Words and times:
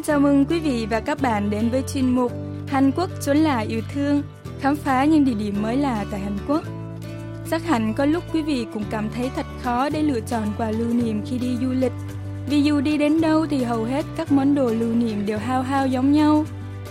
Xin 0.00 0.06
chào 0.06 0.20
mừng 0.20 0.44
quý 0.44 0.60
vị 0.60 0.86
và 0.90 1.00
các 1.00 1.22
bạn 1.22 1.50
đến 1.50 1.68
với 1.70 1.82
chuyên 1.94 2.10
mục 2.10 2.32
Hàn 2.66 2.92
Quốc 2.96 3.10
chốn 3.20 3.36
là 3.36 3.58
yêu 3.58 3.80
thương, 3.94 4.22
khám 4.60 4.76
phá 4.76 5.04
những 5.04 5.24
địa 5.24 5.34
điểm 5.34 5.62
mới 5.62 5.76
lạ 5.76 6.04
tại 6.10 6.20
Hàn 6.20 6.38
Quốc. 6.48 6.62
Chắc 7.50 7.64
hẳn 7.64 7.94
có 7.94 8.04
lúc 8.04 8.24
quý 8.32 8.42
vị 8.42 8.66
cũng 8.74 8.84
cảm 8.90 9.08
thấy 9.14 9.30
thật 9.36 9.46
khó 9.62 9.88
để 9.88 10.02
lựa 10.02 10.20
chọn 10.20 10.42
quà 10.58 10.70
lưu 10.70 10.88
niệm 10.88 11.22
khi 11.26 11.38
đi 11.38 11.56
du 11.60 11.72
lịch. 11.72 11.92
Vì 12.50 12.62
dù 12.62 12.80
đi 12.80 12.98
đến 12.98 13.20
đâu 13.20 13.46
thì 13.46 13.64
hầu 13.64 13.84
hết 13.84 14.04
các 14.16 14.32
món 14.32 14.54
đồ 14.54 14.70
lưu 14.70 14.94
niệm 14.94 15.26
đều 15.26 15.38
hao 15.38 15.62
hao 15.62 15.86
giống 15.86 16.12
nhau. 16.12 16.44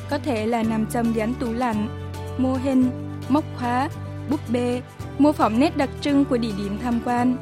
Có 0.09 0.17
thể 0.17 0.45
là 0.45 0.63
nằm 0.63 0.85
trong 0.85 1.15
dán 1.15 1.33
tủ 1.39 1.53
lạnh, 1.53 1.87
mô 2.37 2.53
hình, 2.53 2.89
móc 3.29 3.43
khóa, 3.57 3.89
búp 4.29 4.39
bê, 4.49 4.81
mô 5.19 5.31
phỏng 5.31 5.59
nét 5.59 5.77
đặc 5.77 5.89
trưng 6.01 6.25
của 6.25 6.37
địa 6.37 6.53
điểm 6.57 6.77
tham 6.83 6.99
quan. 7.05 7.35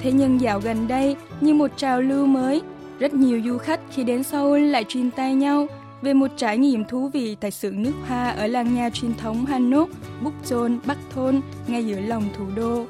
Thế 0.00 0.12
nhưng 0.12 0.40
dạo 0.40 0.60
gần 0.60 0.88
đây, 0.88 1.16
như 1.40 1.54
một 1.54 1.70
trào 1.76 2.00
lưu 2.00 2.26
mới, 2.26 2.62
rất 2.98 3.14
nhiều 3.14 3.40
du 3.44 3.58
khách 3.58 3.81
khi 3.94 4.04
đến 4.04 4.22
Seoul 4.22 4.60
lại 4.60 4.84
truyền 4.88 5.10
tay 5.10 5.34
nhau 5.34 5.66
về 6.02 6.14
một 6.14 6.30
trải 6.36 6.58
nghiệm 6.58 6.84
thú 6.84 7.08
vị 7.08 7.36
tại 7.40 7.50
xưởng 7.50 7.82
nước 7.82 7.92
hoa 8.08 8.30
ở 8.30 8.46
làng 8.46 8.74
nhà 8.74 8.90
truyền 8.90 9.14
thống 9.14 9.46
Hanok, 9.46 9.90
Bukchon, 10.22 10.78
Bắc 10.86 10.98
Thôn, 11.10 11.40
ngay 11.66 11.86
giữa 11.86 12.00
lòng 12.00 12.24
thủ 12.36 12.44
đô. 12.56 12.84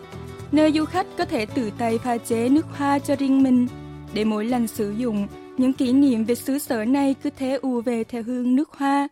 Nơi 0.52 0.72
du 0.72 0.84
khách 0.84 1.06
có 1.18 1.24
thể 1.24 1.46
tự 1.46 1.70
tay 1.78 1.98
pha 1.98 2.18
chế 2.18 2.48
nước 2.48 2.66
hoa 2.76 2.98
cho 2.98 3.16
riêng 3.16 3.42
mình, 3.42 3.66
để 4.14 4.24
mỗi 4.24 4.44
lần 4.44 4.66
sử 4.66 4.90
dụng, 4.90 5.28
những 5.58 5.72
kỷ 5.72 5.92
niệm 5.92 6.24
về 6.24 6.34
xứ 6.34 6.58
sở 6.58 6.84
này 6.84 7.14
cứ 7.22 7.30
thế 7.38 7.58
ùa 7.62 7.80
về 7.80 8.04
theo 8.04 8.22
hương 8.22 8.56
nước 8.56 8.70
hoa. 8.72 9.08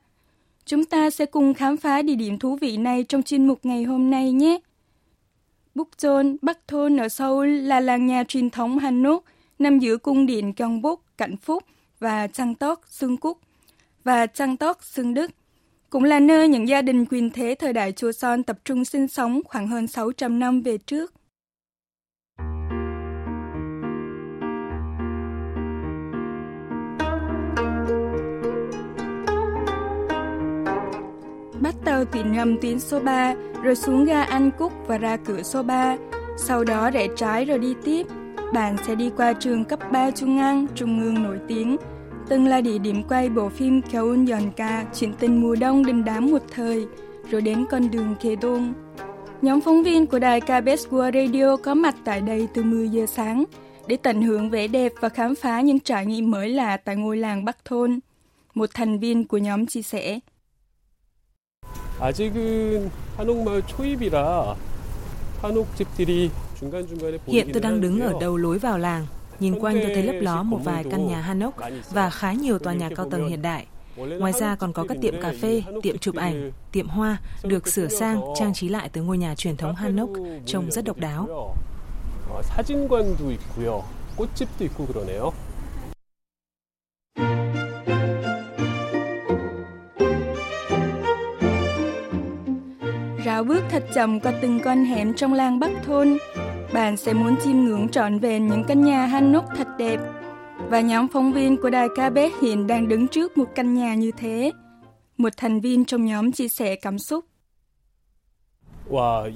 Chúng 0.67 0.85
ta 0.85 1.11
sẽ 1.11 1.27
cùng 1.27 1.55
khám 1.55 1.77
phá 1.77 2.03
địa 2.03 2.15
điểm 2.15 2.39
thú 2.39 2.57
vị 2.57 2.77
này 2.77 3.05
trong 3.05 3.23
chuyên 3.23 3.47
mục 3.47 3.59
ngày 3.63 3.83
hôm 3.83 4.11
nay 4.11 4.33
nhé. 4.33 4.59
Bukchon, 5.75 6.37
Bắc 6.43 6.69
Thôn 6.69 6.97
ở 6.97 7.09
Seoul 7.09 7.49
là 7.49 7.81
làng 7.81 8.07
nhà 8.07 8.25
truyền 8.29 8.51
thống 8.51 8.79
Hanok, 8.79 9.25
nằm 9.59 9.79
giữa 9.79 9.97
cung 9.97 10.27
điện 10.27 10.53
Gyeongbok, 10.57 11.01
Cảnh 11.19 11.37
Phúc 11.37 11.65
và 12.01 12.27
Trang 12.27 12.55
Tóc, 12.55 12.81
Sương 12.89 13.17
Cúc 13.17 13.39
và 14.05 14.27
Trang 14.27 14.57
Tóc, 14.57 14.79
Sương 14.83 15.15
Đức. 15.15 15.31
Cũng 15.91 16.05
là 16.05 16.21
nơi 16.21 16.49
những 16.49 16.69
gia 16.69 16.83
đình 16.83 17.07
quyền 17.07 17.31
thế 17.31 17.55
thời 17.59 17.73
đại 17.73 17.93
chùa 17.93 18.13
Son 18.13 18.43
tập 18.43 18.59
trung 18.65 18.85
sinh 18.85 19.09
sống 19.09 19.41
khoảng 19.45 19.69
hơn 19.69 19.87
600 19.87 20.39
năm 20.39 20.63
về 20.63 20.79
trước. 20.79 21.13
Bắt 31.61 31.75
tàu 31.85 32.05
tuyến 32.05 32.33
ngầm 32.33 32.61
tuyến 32.61 32.81
số 32.81 33.01
3, 33.01 33.35
rồi 33.63 33.77
xuống 33.77 34.05
ga 34.05 34.23
An 34.23 34.51
Cúc 34.59 34.73
và 34.87 34.99
ra 34.99 35.17
cửa 35.17 35.43
số 35.43 35.63
3, 35.63 35.97
sau 36.39 36.65
đó 36.65 36.91
rẽ 36.91 37.09
trái 37.17 37.45
rồi 37.45 37.59
đi 37.59 37.75
tiếp– 37.85 38.07
bạn 38.54 38.76
sẽ 38.88 38.96
đi 38.96 39.10
qua 39.18 39.34
trường 39.34 39.66
cấp 39.66 39.80
3 39.92 40.12
Trung 40.12 40.40
An, 40.40 40.68
Trung 40.76 41.02
ương 41.02 41.24
nổi 41.24 41.40
tiếng, 41.48 41.78
từng 42.30 42.48
là 42.48 42.62
địa 42.62 42.78
điểm 42.78 43.04
quay 43.04 43.30
bộ 43.30 43.50
phim 43.50 43.82
Keun 43.82 44.26
Yonka, 44.26 44.86
chuyện 44.94 45.14
tình 45.14 45.42
mùa 45.42 45.56
đông 45.56 45.86
đình 45.86 46.06
đám 46.06 46.32
một 46.32 46.42
thời, 46.56 46.86
rồi 47.32 47.42
đến 47.42 47.66
con 47.70 47.92
đường 47.92 48.16
Kê 48.22 48.36
Đôn. 48.36 48.74
Nhóm 49.42 49.62
phóng 49.62 49.84
viên 49.84 50.08
của 50.08 50.20
đài 50.20 50.42
KBS 50.42 50.88
World 50.90 51.28
Radio 51.28 51.58
có 51.58 51.74
mặt 51.74 51.96
tại 52.06 52.22
đây 52.22 52.48
từ 52.54 52.64
10 52.64 52.90
giờ 52.90 53.06
sáng 53.06 53.44
để 53.88 53.98
tận 53.98 54.22
hưởng 54.22 54.50
vẻ 54.50 54.68
đẹp 54.68 54.94
và 55.02 55.10
khám 55.10 55.36
phá 55.36 55.62
những 55.62 55.80
trải 55.80 56.06
nghiệm 56.06 56.32
mới 56.32 56.50
lạ 56.50 56.78
tại 56.78 56.96
ngôi 56.96 57.18
làng 57.18 57.46
Bắc 57.46 57.66
Thôn. 57.66 58.00
Một 58.54 58.70
thành 58.74 59.00
viên 59.00 59.28
của 59.28 59.38
nhóm 59.38 59.66
chia 59.66 59.82
sẻ. 59.82 60.20
아직은 62.00 62.92
한옥마을 63.18 63.66
초입이라 63.68 64.56
한옥집들이 65.42 66.30
Hiện 67.28 67.50
tôi 67.54 67.62
đang 67.62 67.82
đứng 67.82 68.02
ở 68.02 68.14
đầu 68.22 68.38
lối 68.38 68.60
vào 68.60 68.78
làng. 68.78 69.06
Nhìn 69.40 69.60
quanh 69.60 69.80
tôi 69.84 69.92
thấy 69.94 70.04
lấp 70.04 70.16
ló 70.20 70.44
một 70.44 70.60
vài 70.64 70.84
căn 70.92 71.08
nhà 71.08 71.22
Hanok 71.22 71.56
và 71.92 72.10
khá 72.10 72.34
nhiều 72.34 72.60
tòa 72.60 72.74
nhà 72.74 72.90
cao 72.96 73.10
tầng 73.10 73.28
hiện 73.28 73.42
đại. 73.42 73.66
Ngoài 74.20 74.34
ra 74.40 74.56
còn 74.56 74.74
có 74.74 74.86
các 74.90 74.98
tiệm 75.02 75.22
cà 75.22 75.34
phê, 75.42 75.64
tiệm 75.82 75.98
chụp 75.98 76.16
ảnh, 76.16 76.52
tiệm 76.72 76.88
hoa 76.88 77.18
được 77.44 77.68
sửa 77.68 77.88
sang, 77.88 78.22
trang 78.40 78.54
trí 78.54 78.70
lại 78.70 78.90
từ 78.94 79.02
ngôi 79.02 79.18
nhà 79.18 79.36
truyền 79.36 79.58
thống 79.58 79.76
Hanok 79.76 80.10
trông 80.46 80.72
rất 80.72 80.86
độc 80.86 80.98
đáo. 80.98 81.54
사진관도 82.42 83.32
있고요. 83.32 83.84
꽃집도 84.18 84.66
있고 84.66 84.86
그러네요. 84.86 85.34
Rào 93.26 93.44
bước 93.44 93.64
thật 93.70 93.84
chậm 93.96 94.20
qua 94.20 94.34
từng 94.42 94.60
con 94.66 94.86
hẻm 94.86 95.14
trong 95.14 95.34
làng 95.34 95.60
Bắc 95.60 95.72
Thôn, 95.86 96.18
bạn 96.73 96.97
sẽ 96.97 97.13
muốn 97.13 97.37
chiêm 97.45 97.57
ngưỡng 97.57 97.89
trọn 97.89 98.19
vẹn 98.19 98.47
những 98.47 98.65
căn 98.65 98.85
nhà 98.85 99.07
Hanok 99.07 99.45
thật 99.57 99.69
đẹp. 99.79 100.01
Và 100.69 100.81
nhóm 100.81 101.09
phóng 101.09 101.33
viên 101.33 101.57
của 101.57 101.71
đài 101.71 101.89
KBS 101.89 102.43
hiện 102.43 102.67
đang 102.67 102.89
đứng 102.89 103.09
trước 103.09 103.39
một 103.39 103.49
căn 103.55 103.75
nhà 103.75 103.95
như 103.95 104.11
thế. 104.19 104.53
Một 105.17 105.33
thành 105.37 105.61
viên 105.61 105.85
trong 105.85 106.05
nhóm 106.05 106.33
chia 106.33 106.49
sẻ 106.49 106.77
cảm 106.77 106.99
xúc. 106.99 107.25
Wow, 108.90 109.32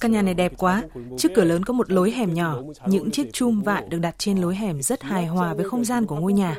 căn 0.00 0.12
nhà 0.12 0.22
này 0.22 0.34
đẹp 0.34 0.52
quá. 0.58 0.82
Trước 1.18 1.28
cửa 1.34 1.44
lớn 1.44 1.64
có 1.64 1.72
một 1.72 1.92
lối 1.92 2.10
hẻm 2.10 2.34
nhỏ. 2.34 2.58
Những 2.86 3.10
chiếc 3.10 3.32
chum 3.32 3.60
vại 3.60 3.84
được 3.88 3.98
đặt 3.98 4.14
trên 4.18 4.38
lối 4.38 4.56
hẻm 4.56 4.82
rất 4.82 5.02
hài 5.02 5.26
hòa 5.26 5.54
với 5.54 5.64
không 5.64 5.84
gian 5.84 6.06
của 6.06 6.16
ngôi 6.16 6.32
nhà. 6.32 6.56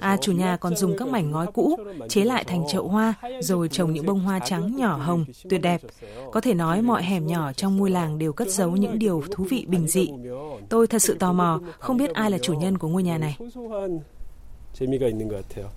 À, 0.00 0.16
chủ 0.20 0.32
nhà 0.32 0.56
còn 0.56 0.76
dùng 0.76 0.96
các 0.98 1.08
mảnh 1.08 1.30
ngói 1.30 1.46
cũ 1.46 1.76
chế 2.08 2.24
lại 2.24 2.44
thành 2.44 2.64
chậu 2.72 2.88
hoa, 2.88 3.14
rồi 3.40 3.68
trồng 3.68 3.92
những 3.92 4.06
bông 4.06 4.20
hoa 4.20 4.38
trắng 4.38 4.76
nhỏ 4.76 4.96
hồng, 4.96 5.24
tuyệt 5.48 5.62
đẹp. 5.62 5.80
Có 6.32 6.40
thể 6.40 6.54
nói 6.54 6.82
mọi 6.82 7.02
hẻm 7.02 7.26
nhỏ 7.26 7.52
trong 7.52 7.76
ngôi 7.76 7.90
làng 7.90 8.18
đều 8.18 8.32
cất 8.32 8.50
giấu 8.50 8.70
những 8.70 8.98
điều 8.98 9.22
thú 9.30 9.44
vị 9.50 9.66
bình 9.68 9.86
dị. 9.86 10.08
Tôi 10.68 10.86
thật 10.86 11.02
sự 11.02 11.14
tò 11.14 11.32
mò, 11.32 11.60
không 11.78 11.96
biết 11.96 12.10
ai 12.10 12.30
là 12.30 12.38
chủ 12.38 12.54
nhân 12.54 12.78
của 12.78 12.88
ngôi 12.88 13.02
nhà 13.02 13.18
này. 13.18 13.36
재미가 14.72 15.08
있는 15.08 15.28
것 15.28 15.36
같아요. 15.36 15.68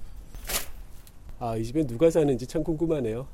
아, 1.39 1.55
이 1.57 1.63
집에 1.63 1.85
누가 1.85 2.09
사는지 2.09 2.47
참 2.47 2.63
궁금하네요. 2.63 3.27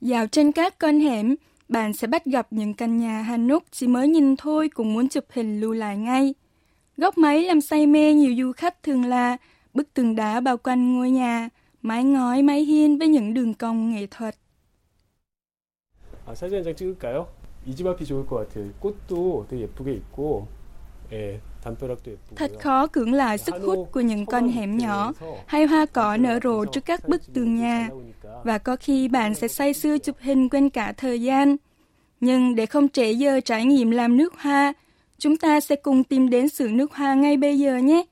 Dạo 0.00 0.26
trên 0.26 0.52
các 0.52 0.78
con 0.78 1.00
hẻm, 1.00 1.34
bạn 1.68 1.92
sẽ 1.92 2.06
bắt 2.06 2.24
gặp 2.24 2.46
những 2.50 2.74
căn 2.74 2.98
nhà 2.98 3.22
Hanok 3.22 3.64
chỉ 3.70 3.86
mới 3.86 4.08
nhìn 4.08 4.36
thôi 4.36 4.68
cũng 4.68 4.94
muốn 4.94 5.08
chụp 5.08 5.24
hình 5.30 5.60
lưu 5.60 5.72
lại 5.72 5.96
ngay. 5.96 6.34
Góc 6.96 7.18
máy 7.18 7.42
làm 7.42 7.60
say 7.60 7.86
mê 7.86 8.14
nhiều 8.14 8.34
du 8.38 8.52
khách 8.52 8.82
thường 8.82 9.04
là 9.04 9.36
bức 9.74 9.94
tường 9.94 10.14
đá 10.16 10.40
bao 10.40 10.56
quanh 10.56 10.96
ngôi 10.96 11.10
nhà, 11.10 11.48
mái 11.82 12.04
ngói, 12.04 12.42
mái 12.42 12.60
hiên 12.64 12.98
với 12.98 13.08
những 13.08 13.34
đường 13.34 13.54
cong 13.54 13.90
nghệ 13.94 14.06
thuật. 14.10 14.34
아, 16.26 16.34
사진 16.34 16.58
한 16.58 16.64
장 16.64 16.74
찍을까요? 16.74 17.26
이 17.66 17.74
집 17.74 17.86
앞이 17.86 18.04
좋을 18.04 18.26
것 18.26 18.36
같아요. 18.36 18.70
꽃도 18.80 19.46
되게 19.48 19.62
예쁘게 19.62 19.92
있고, 19.94 20.46
예, 20.50 20.59
Thật 22.35 22.51
khó 22.59 22.87
cưỡng 22.87 23.13
lại 23.13 23.37
sức 23.37 23.55
hút 23.65 23.89
của 23.91 24.01
những 24.01 24.25
con 24.25 24.49
hẻm 24.49 24.77
nhỏ 24.77 25.13
hay 25.47 25.65
hoa 25.65 25.85
cỏ 25.85 26.17
nở 26.17 26.39
rộ 26.43 26.65
trước 26.65 26.85
các 26.85 27.09
bức 27.09 27.33
tường 27.33 27.55
nhà. 27.55 27.89
Và 28.43 28.57
có 28.57 28.75
khi 28.75 29.07
bạn 29.07 29.35
sẽ 29.35 29.47
say 29.47 29.73
sưa 29.73 29.97
chụp 29.97 30.15
hình 30.19 30.49
quên 30.49 30.69
cả 30.69 30.93
thời 30.97 31.21
gian. 31.21 31.55
Nhưng 32.19 32.55
để 32.55 32.65
không 32.65 32.89
trễ 32.89 33.11
giờ 33.11 33.39
trải 33.45 33.65
nghiệm 33.65 33.91
làm 33.91 34.17
nước 34.17 34.33
hoa, 34.39 34.73
chúng 35.17 35.37
ta 35.37 35.59
sẽ 35.59 35.75
cùng 35.75 36.03
tìm 36.03 36.29
đến 36.29 36.49
xưởng 36.49 36.77
nước 36.77 36.93
hoa 36.93 37.13
ngay 37.13 37.37
bây 37.37 37.59
giờ 37.59 37.77
nhé. 37.77 38.03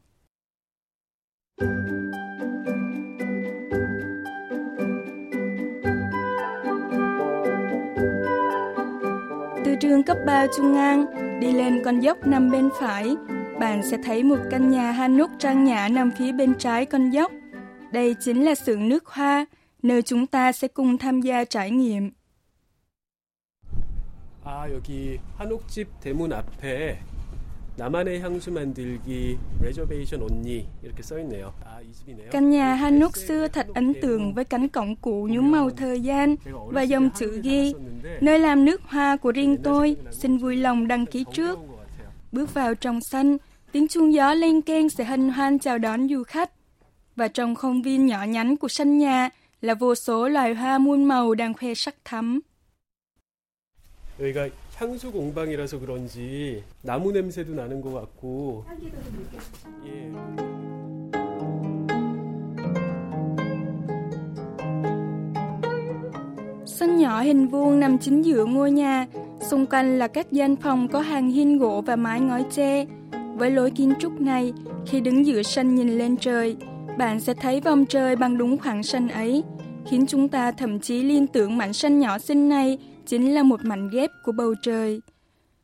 Từ 9.65 9.75
trường 9.81 10.03
cấp 10.03 10.17
3 10.25 10.47
Trung 10.57 10.77
An, 10.77 11.28
đi 11.40 11.52
lên 11.52 11.82
con 11.84 12.00
dốc 12.00 12.26
nằm 12.26 12.50
bên 12.50 12.68
phải, 12.80 13.16
bạn 13.60 13.82
sẽ 13.90 13.96
thấy 14.04 14.22
một 14.22 14.38
căn 14.50 14.70
nhà 14.70 14.92
Hanok 14.92 15.30
trang 15.38 15.64
nhã 15.64 15.88
nằm 15.88 16.10
phía 16.18 16.32
bên 16.32 16.54
trái 16.58 16.86
con 16.86 17.10
dốc. 17.10 17.32
Đây 17.92 18.14
chính 18.20 18.44
là 18.44 18.54
xưởng 18.54 18.88
nước 18.88 19.06
hoa, 19.06 19.46
nơi 19.82 20.02
chúng 20.02 20.26
ta 20.26 20.52
sẽ 20.52 20.68
cùng 20.68 20.98
tham 20.98 21.20
gia 21.20 21.44
trải 21.44 21.70
nghiệm. 21.70 22.10
아, 24.44 24.68
여기 24.70 25.18
한옥집 25.38 25.88
대문 26.00 26.32
앞에 26.32 26.98
나만의 27.78 28.20
향수 28.20 28.52
만들기 28.52 29.36
reservation 29.60 30.22
only 30.22 30.64
이렇게 30.82 31.02
써 31.02 31.18
있네요. 31.18 31.52
아, 31.64 31.80
이 31.82 31.92
집이네요. 31.92 32.30
Căn 32.30 32.50
nhà 32.50 32.74
Hanok 32.74 33.16
xưa 33.16 33.48
thật 33.48 33.66
ấn 33.74 33.94
tượng 34.02 34.34
với 34.34 34.44
cánh 34.44 34.68
cổng 34.68 34.96
cũ 34.96 35.28
nhuốm 35.30 35.50
màu 35.50 35.70
thời 35.70 36.00
gian 36.00 36.36
và 36.46 36.82
dòng 36.82 37.10
chữ 37.10 37.40
ghi 37.42 37.74
nơi 38.20 38.38
làm 38.38 38.64
nước 38.64 38.82
hoa 38.82 39.16
của 39.16 39.32
riêng 39.32 39.56
tôi, 39.62 39.96
xin 40.10 40.38
vui 40.38 40.56
lòng 40.56 40.88
đăng 40.88 41.06
ký 41.06 41.24
trước. 41.32 41.58
Bước 42.32 42.54
vào 42.54 42.74
trong 42.74 43.00
sân, 43.10 43.38
tiếng 43.72 43.88
chuông 43.88 44.14
gió 44.14 44.34
lên 44.34 44.62
keng 44.62 44.88
sẽ 44.88 45.04
hân 45.04 45.28
hoan 45.28 45.58
chào 45.58 45.78
đón 45.78 46.08
du 46.08 46.22
khách. 46.22 46.50
Và 47.16 47.28
trong 47.28 47.54
không 47.54 47.82
viên 47.82 48.06
nhỏ 48.06 48.24
nhắn 48.24 48.56
của 48.56 48.68
sân 48.68 48.98
nhà 48.98 49.30
là 49.60 49.74
vô 49.74 49.94
số 49.94 50.28
loài 50.28 50.54
hoa 50.54 50.78
muôn 50.78 51.04
màu 51.04 51.34
đang 51.34 51.54
khoe 51.54 51.74
sắc 51.74 51.94
thắm. 52.04 52.40
여기가 54.20 54.48
향수 54.78 55.12
공방이라서 55.12 55.78
그런지 55.80 56.62
나무 56.82 57.12
냄새도 57.12 57.54
나는 57.54 57.80
것 57.80 57.92
같고. 57.92 58.64
예. 59.86 60.12
Sân 66.66 66.98
nhỏ 66.98 67.20
hình 67.20 67.46
vuông 67.48 67.80
nằm 67.80 67.98
chính 67.98 68.22
giữa 68.22 68.44
ngôi 68.44 68.70
nhà, 68.70 69.06
xung 69.40 69.66
quanh 69.66 69.98
là 69.98 70.08
các 70.08 70.32
gian 70.32 70.56
phòng 70.56 70.88
có 70.88 71.00
hàng 71.00 71.30
hiên 71.30 71.58
gỗ 71.58 71.82
và 71.86 71.96
mái 71.96 72.20
ngói 72.20 72.44
tre, 72.50 72.86
với 73.36 73.50
lối 73.50 73.70
kiến 73.70 73.92
trúc 74.00 74.20
này, 74.20 74.52
khi 74.86 75.00
đứng 75.00 75.26
giữa 75.26 75.42
sân 75.42 75.74
nhìn 75.74 75.98
lên 75.98 76.16
trời, 76.16 76.56
bạn 76.98 77.20
sẽ 77.20 77.34
thấy 77.34 77.60
vòng 77.60 77.86
trời 77.86 78.16
bằng 78.16 78.38
đúng 78.38 78.58
khoảng 78.58 78.82
sân 78.82 79.08
ấy, 79.08 79.42
khiến 79.86 80.06
chúng 80.06 80.28
ta 80.28 80.52
thậm 80.52 80.80
chí 80.80 81.02
liên 81.02 81.26
tưởng 81.26 81.56
mảnh 81.56 81.72
sân 81.72 82.00
nhỏ 82.00 82.18
xinh 82.18 82.48
này 82.48 82.78
chính 83.09 83.33
là 83.33 83.43
một 83.43 83.65
mảnh 83.65 83.89
ghép 83.89 84.11
của 84.23 84.31
bầu 84.31 84.55
trời. 84.61 85.01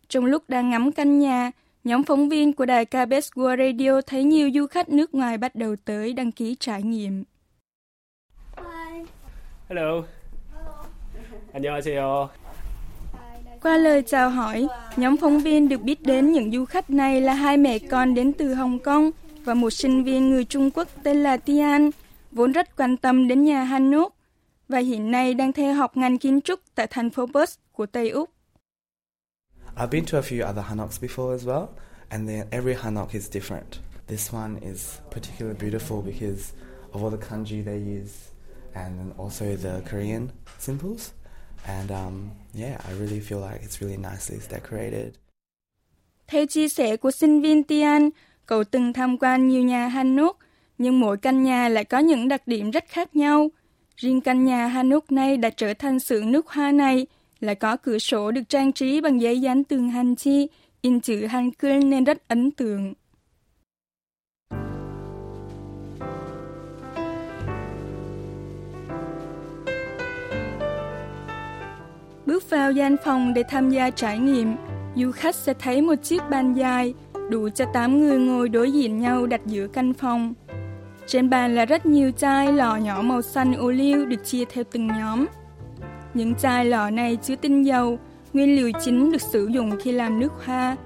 Trong 0.07 0.25
lúc 0.25 0.44
đang 0.47 0.69
ngắm 0.69 0.92
căn 0.92 1.19
nhà, 1.19 1.51
nhóm 1.83 2.03
phóng 2.03 2.30
viên 2.30 2.53
của 2.53 2.65
đài 2.65 2.86
KBS 2.86 3.31
World 3.36 3.57
Radio 3.57 4.01
thấy 4.01 4.24
nhiều 4.24 4.50
du 4.53 4.68
khách 4.68 4.89
nước 4.89 5.13
ngoài 5.13 5.38
bắt 5.38 5.56
đầu 5.56 5.75
tới 5.86 6.13
đăng 6.13 6.31
ký 6.31 6.56
trải 6.59 6.83
nghiệm. 6.83 7.24
Hi. 8.57 9.06
Hello. 9.69 10.03
Hello. 11.53 12.30
Qua 13.62 13.77
lời 13.77 14.01
chào 14.01 14.30
hỏi, 14.30 14.68
nhóm 14.98 15.18
phóng 15.18 15.39
viên 15.39 15.69
được 15.69 15.81
biết 15.81 16.01
đến 16.01 16.31
những 16.31 16.51
du 16.51 16.65
khách 16.65 16.89
này 16.89 17.21
là 17.21 17.33
hai 17.33 17.57
mẹ 17.57 17.80
con 17.80 18.13
đến 18.13 18.33
từ 18.33 18.53
Hồng 18.53 18.80
Kông 18.80 19.12
và 19.44 19.53
một 19.53 19.69
sinh 19.69 20.03
viên 20.03 20.30
người 20.30 20.45
Trung 20.45 20.71
Quốc 20.71 20.88
tên 21.03 21.24
là 21.24 21.38
Tian, 21.38 21.91
vốn 22.31 22.51
rất 22.51 22.77
quan 22.77 22.98
tâm 22.98 23.27
đến 23.27 23.45
nhà 23.45 23.63
Hanok 23.63 24.14
và 24.67 24.79
hiện 24.79 25.12
nay 25.12 25.33
đang 25.33 25.53
theo 25.53 25.73
học 25.73 25.97
ngành 25.97 26.17
kiến 26.17 26.41
trúc 26.41 26.59
tại 26.75 26.88
thành 26.89 27.09
phố 27.09 27.25
Perth 27.33 27.53
của 27.71 27.85
Tây 27.85 28.09
Úc. 28.09 28.29
I've 29.77 29.89
been 29.91 30.06
to 30.06 30.17
a 30.17 30.21
few 30.21 30.45
other 30.45 30.65
Hanoks 30.65 31.00
before 31.01 31.33
as 31.33 31.45
well, 31.45 31.67
and 32.09 32.29
then 32.29 32.47
every 32.51 32.75
Hanok 32.75 33.13
is 33.13 33.35
different. 33.35 33.79
This 34.07 34.33
one 34.33 34.59
is 34.62 35.00
particularly 35.12 35.59
beautiful 35.59 36.01
because 36.01 36.53
of 36.91 37.03
all 37.03 37.12
the 37.12 37.27
kanji 37.29 37.65
they 37.65 37.77
use 37.77 38.31
and 38.73 39.13
also 39.17 39.45
the 39.56 39.81
Korean 39.91 40.29
symbols. 40.59 41.12
And 41.67 41.91
um, 41.91 42.31
yeah, 42.53 42.77
I 42.88 42.91
really 42.91 43.19
feel 43.19 43.39
like 43.39 43.62
it's 43.63 43.81
really 43.81 43.97
nicely 43.97 44.39
decorated. 44.50 45.13
Theo 46.27 46.45
chia 46.45 46.69
sẻ 46.69 46.97
của 46.97 47.12
sinh 47.12 47.41
viên 47.41 47.63
Tian, 47.63 48.09
cậu 48.45 48.63
từng 48.63 48.94
tham 48.94 49.17
quan 49.17 49.47
nhiều 49.47 49.63
nhà 49.63 49.88
Hanok, 49.88 50.39
nhưng 50.77 51.00
mỗi 51.00 51.17
căn 51.17 51.44
nhà 51.44 51.69
lại 51.69 51.85
có 51.85 52.00
những 52.00 52.27
đặc 52.27 52.47
điểm 52.47 52.71
rất 52.71 52.85
khác 52.88 53.15
nhau. 53.15 53.50
Riêng 53.97 54.21
căn 54.21 54.45
nhà 54.45 54.68
Hanok 54.68 55.12
này 55.12 55.38
đã 55.38 55.50
trở 55.50 55.74
thành 55.74 56.00
xưởng 56.00 56.31
nước 56.31 56.47
hoa 56.47 56.71
này, 56.71 57.07
là 57.39 57.53
có 57.53 57.77
cửa 57.77 58.00
sổ 58.00 58.31
được 58.31 58.42
trang 58.50 58.71
trí 58.71 59.01
bằng 59.01 59.21
giấy 59.21 59.42
dán 59.42 59.63
tường 59.63 59.89
hành 59.89 60.15
chi, 60.15 60.47
in 60.81 61.00
chữ 61.00 61.25
Hangul 61.25 61.83
nên 61.83 62.03
rất 62.03 62.27
ấn 62.27 62.51
tượng. 62.51 62.94
Bước 72.25 72.50
vào 72.50 72.71
gian 72.71 72.95
phòng 73.03 73.33
để 73.33 73.44
tham 73.50 73.69
gia 73.69 73.89
trải 73.89 74.19
nghiệm, 74.19 74.56
du 74.95 75.12
khách 75.12 75.36
sẽ 75.36 75.53
thấy 75.53 75.81
một 75.81 75.95
chiếc 76.03 76.21
bàn 76.30 76.53
dài, 76.53 76.94
đủ 77.30 77.50
cho 77.50 77.65
8 77.74 78.00
người 78.00 78.18
ngồi 78.18 78.50
đối 78.50 78.71
diện 78.71 79.00
nhau 79.00 79.27
đặt 79.27 79.41
giữa 79.45 79.68
căn 79.68 79.94
phòng. 79.94 80.33
Trên 81.07 81.29
bàn 81.29 81.55
là 81.55 81.65
rất 81.65 81.85
nhiều 81.85 82.11
chai 82.11 82.53
lọ 82.53 82.75
nhỏ 82.75 83.01
màu 83.01 83.21
xanh 83.21 83.53
ô 83.53 83.71
liu 83.71 84.05
được 84.05 84.25
chia 84.25 84.45
theo 84.45 84.63
từng 84.71 84.87
nhóm. 84.87 85.25
Những 86.13 86.35
chai 86.35 86.65
lọ 86.65 86.89
này 86.89 87.15
chứa 87.15 87.35
tinh 87.35 87.65
dầu, 87.65 87.99
nguyên 88.33 88.55
liệu 88.55 88.71
chính 88.83 89.11
được 89.11 89.21
sử 89.21 89.47
dụng 89.47 89.71
khi 89.79 89.91
làm 89.91 90.19
nước 90.19 90.31
hoa. 90.45 90.77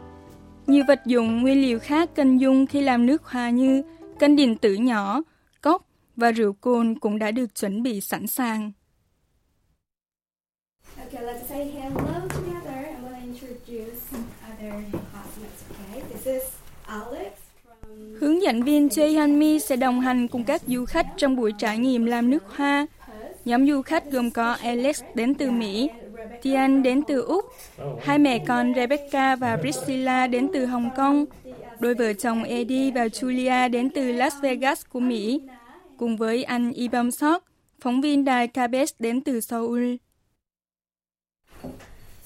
Nhiều 0.68 0.84
vật 0.88 1.02
dụng 1.06 1.42
nguyên 1.42 1.62
liệu 1.62 1.80
khác 1.80 2.10
cần 2.16 2.38
dùng 2.38 2.68
khi 2.68 2.82
làm 2.82 3.06
nước 3.06 3.24
hoa 3.24 3.50
như 3.50 3.84
cân 4.20 4.36
điện 4.36 4.58
tử 4.58 4.74
nhỏ, 4.74 5.22
cốc 5.62 5.86
và 6.16 6.32
rượu 6.32 6.54
cồn 6.54 7.00
cũng 7.00 7.20
đã 7.20 7.32
được 7.32 7.56
chuẩn 7.56 7.84
bị 7.84 8.02
sẵn 8.02 8.28
sàng. 8.28 8.72
Okay, 10.98 11.24
let's 11.24 11.48
say 11.50 11.66
hello 11.66 12.20
together. 12.30 12.86
I'm 12.86 13.02
going 13.02 13.14
to 13.14 13.48
introduce 13.48 14.00
other 14.52 14.74
classmates, 14.92 15.64
okay? 15.72 16.04
This 16.12 16.26
is 16.26 16.44
Alex. 16.86 17.19
Hướng 18.20 18.42
dẫn 18.42 18.64
viên 18.64 18.90
Choi 18.90 19.14
Han 19.14 19.40
Mi 19.40 19.60
sẽ 19.60 19.76
đồng 19.76 20.02
hành 20.02 20.28
cùng 20.28 20.44
các 20.44 20.62
du 20.68 20.86
khách 20.86 21.08
trong 21.18 21.36
buổi 21.36 21.52
trải 21.58 21.78
nghiệm 21.78 22.06
làm 22.06 22.30
nước 22.30 22.44
hoa. 22.56 22.88
Nhóm 23.46 23.68
du 23.68 23.82
khách 23.82 24.12
gồm 24.12 24.32
có 24.32 24.52
Alex 24.52 25.02
đến 25.16 25.36
từ 25.36 25.52
Mỹ, 25.52 25.90
Tian 26.42 26.84
đến 26.84 27.02
từ 27.08 27.22
Úc, 27.22 27.46
hai 28.02 28.20
mẹ 28.20 28.40
con 28.48 28.74
Rebecca 28.76 29.36
và 29.36 29.58
Priscilla 29.58 30.28
đến 30.28 30.50
từ 30.54 30.66
Hồng 30.66 30.90
Kông, 30.98 31.26
đôi 31.80 31.96
vợ 31.96 32.14
chồng 32.14 32.44
Eddie 32.44 32.92
và 32.92 33.08
Julia 33.08 33.72
đến 33.72 33.90
từ 33.90 34.12
Las 34.12 34.34
Vegas 34.42 34.86
của 34.90 35.00
Mỹ, 35.00 35.42
cùng 35.98 36.18
với 36.18 36.44
anh 36.44 36.72
Ibam 36.72 37.12
Sok, 37.12 37.44
phóng 37.82 38.02
viên 38.02 38.26
đài 38.26 38.48
KBS 38.48 38.94
đến 39.00 39.22
từ 39.22 39.42
Seoul. 39.42 39.96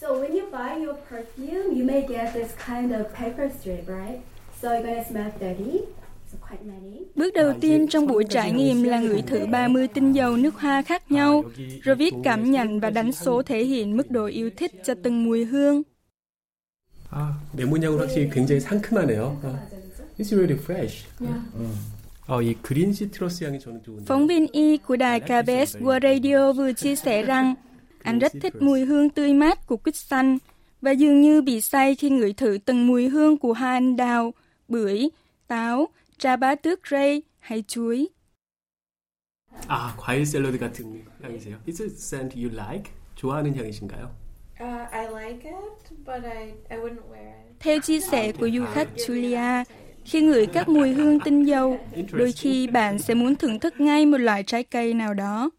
So 0.01 0.09
when 0.09 0.31
you 0.31 0.51
buy 0.51 0.85
your 0.85 0.97
perfume, 1.11 1.63
you 1.63 1.85
may 1.85 2.05
get 2.09 2.33
this 2.33 2.51
kind 2.67 2.91
of 2.91 3.03
paper 3.03 3.51
strip, 3.59 3.87
right? 3.87 4.19
So 4.62 4.68
you're 4.68 4.82
gonna 4.82 5.04
smell 5.04 5.30
dirty. 5.40 5.78
Bước 7.14 7.34
đầu 7.34 7.52
tiên 7.60 7.86
trong 7.88 8.06
buổi 8.06 8.24
trải 8.30 8.52
nghiệm 8.52 8.82
là 8.82 9.00
ngửi 9.00 9.22
thử 9.22 9.46
30 9.46 9.88
tinh 9.88 10.12
dầu 10.12 10.36
nước 10.36 10.54
hoa 10.54 10.82
khác 10.82 11.12
nhau, 11.12 11.44
rồi 11.82 11.96
viết 11.96 12.14
cảm 12.24 12.50
nhận 12.50 12.80
và 12.80 12.90
đánh 12.90 13.12
số 13.12 13.42
thể 13.42 13.64
hiện 13.64 13.96
mức 13.96 14.10
độ 14.10 14.26
yêu 14.26 14.50
thích 14.56 14.72
cho 14.84 14.94
từng 15.02 15.24
mùi 15.24 15.44
hương. 15.44 15.82
아, 17.10 17.32
메모냥은 17.56 17.98
확실히 17.98 18.28
굉장히 18.30 18.60
상큼하네요. 18.60 19.40
아, 19.42 19.56
it's 20.18 20.30
really 20.30 20.56
fresh. 20.66 21.06
Yeah. 21.20 21.40
어, 22.26 22.42
이 22.42 22.54
그린 22.62 22.92
시트러스 22.92 23.44
향이 23.44 23.58
저는 23.58 23.82
좋은데. 23.82 24.04
Phóng 24.06 24.26
viên 24.26 24.46
Y 24.52 24.76
của 24.78 24.96
đài 24.96 25.20
KBS 25.20 25.76
World 25.76 26.02
Radio 26.02 26.52
vừa 26.52 26.72
chia 26.72 26.96
sẻ 26.96 27.22
rằng 27.22 27.54
anh 28.02 28.18
rất 28.18 28.32
thích 28.42 28.62
mùi 28.62 28.84
hương 28.84 29.10
tươi 29.10 29.32
mát 29.32 29.66
của 29.66 29.76
quýt 29.76 29.96
xanh 29.96 30.38
và 30.82 30.90
dường 30.90 31.20
như 31.20 31.42
bị 31.42 31.60
say 31.60 31.94
khi 31.94 32.10
ngửi 32.10 32.32
thử 32.32 32.58
từng 32.64 32.86
mùi 32.86 33.08
hương 33.08 33.38
của 33.38 33.52
hoa 33.52 33.72
anh 33.72 33.96
đào, 33.96 34.32
bưởi, 34.72 35.08
táo, 35.46 35.88
trà 36.18 36.36
bá 36.36 36.54
tước 36.54 36.80
ray 36.90 37.22
hay 37.40 37.62
chuối. 37.68 38.08
아, 39.66 39.94
과일 39.96 40.26
샐러드 40.26 40.58
같은 40.58 41.04
향이세요? 41.22 41.58
Is 41.66 41.82
it 41.82 41.94
scent 41.96 42.36
you 42.36 42.50
like? 42.50 42.90
좋아하는 43.16 43.54
향이신가요? 43.56 44.10
Uh, 44.60 44.86
I 44.92 45.06
like 45.06 45.44
it, 45.44 45.94
but 46.04 46.24
I, 46.24 46.54
I 46.70 46.78
wouldn't 46.78 47.08
wear 47.10 47.34
it. 47.46 47.60
Theo 47.60 47.80
chia 47.80 48.00
sẻ 48.00 48.32
của 48.32 48.48
du 48.50 48.64
khách 48.74 48.88
Julia, 48.96 49.64
khi 50.04 50.20
ngửi 50.22 50.46
các 50.46 50.68
mùi 50.68 50.92
hương 50.92 51.20
tinh 51.20 51.44
dầu, 51.44 51.78
đôi 52.12 52.32
khi 52.32 52.66
bạn 52.66 52.98
sẽ 52.98 53.14
muốn 53.14 53.36
thưởng 53.36 53.60
thức 53.60 53.80
ngay 53.80 54.06
một 54.06 54.18
loại 54.18 54.42
trái 54.42 54.64
cây 54.64 54.94
nào 54.94 55.14
đó. 55.14 55.50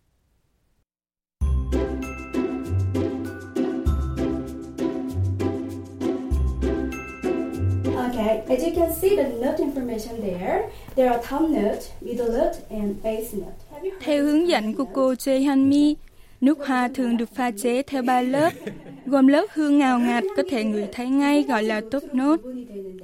Okay, 8.14 8.42
as 8.48 8.62
you 8.62 8.72
can 8.74 8.92
see 8.94 9.16
the 9.16 9.24
note 9.24 9.58
information 9.58 10.20
there, 10.20 10.70
there 10.94 11.10
are 11.10 11.18
top 11.30 11.50
note, 11.50 11.90
middle 12.00 12.28
note 12.28 12.58
and 12.70 13.02
base 13.02 13.34
note. 13.34 13.90
Theo 14.00 14.24
hướng 14.24 14.48
dẫn 14.48 14.74
của 14.74 14.84
cô 14.84 15.12
Jae 15.12 15.46
Han 15.46 15.70
Mi, 15.70 15.96
nước 16.40 16.66
hoa 16.66 16.88
thường 16.94 17.16
được 17.16 17.34
pha 17.34 17.50
chế 17.50 17.82
theo 17.82 18.02
ba 18.02 18.20
lớp, 18.20 18.50
gồm 19.06 19.26
lớp 19.26 19.46
hương 19.52 19.78
ngào 19.78 19.98
ngạt 19.98 20.24
có 20.36 20.42
thể 20.50 20.64
ngửi 20.64 20.86
thấy 20.92 21.08
ngay 21.08 21.42
gọi 21.48 21.62
là 21.62 21.80
top 21.90 22.04
note. 22.12 22.42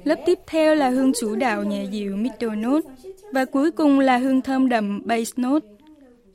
Lớp 0.03 0.15
tiếp 0.25 0.39
theo 0.47 0.75
là 0.75 0.89
hương 0.89 1.11
chủ 1.19 1.35
đạo 1.35 1.63
nhẹ 1.63 1.83
dịu 1.91 2.15
middle 2.15 2.55
note 2.55 2.87
và 3.31 3.45
cuối 3.45 3.71
cùng 3.71 3.99
là 3.99 4.17
hương 4.17 4.41
thơm 4.41 4.69
đậm 4.69 5.01
base 5.05 5.31
note. 5.37 5.67